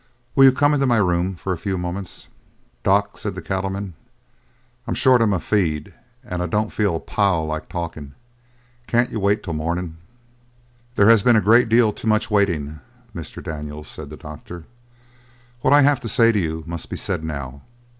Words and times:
Will 0.33 0.45
you 0.45 0.51
come 0.51 0.73
into 0.73 0.87
my 0.87 0.97
room 0.97 1.35
for 1.35 1.53
a 1.53 1.59
few 1.59 1.77
moments?" 1.77 2.27
"Doc," 2.81 3.19
said 3.19 3.35
the 3.35 3.41
cattleman, 3.43 3.93
"I'm 4.87 4.95
short 4.95 5.21
on 5.21 5.29
my 5.29 5.37
feed 5.37 5.93
and 6.23 6.41
I 6.41 6.47
don't 6.47 6.71
feel 6.71 6.95
a 6.95 6.99
pile 6.99 7.45
like 7.45 7.69
talkin'. 7.69 8.15
Can't 8.87 9.11
you 9.11 9.19
wait 9.19 9.43
till 9.43 9.53
the 9.53 9.57
morning?" 9.57 9.97
"There 10.95 11.07
has 11.09 11.21
been 11.21 11.35
a 11.35 11.39
great 11.39 11.69
deal 11.69 11.93
too 11.93 12.07
much 12.07 12.31
waiting, 12.31 12.79
Mr. 13.15 13.43
Daniels," 13.43 13.87
said 13.87 14.09
the 14.09 14.17
doctor. 14.17 14.63
"What 15.59 15.71
I 15.71 15.83
have 15.83 15.99
to 15.99 16.09
say 16.09 16.31
to 16.31 16.39
you 16.39 16.63
must 16.65 16.89
be 16.89 16.97
said 16.97 17.23
now. 17.23 17.61